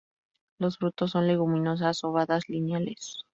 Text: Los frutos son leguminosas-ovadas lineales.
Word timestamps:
Los 0.57 0.79
frutos 0.79 1.11
son 1.11 1.27
leguminosas-ovadas 1.27 2.49
lineales. 2.49 3.23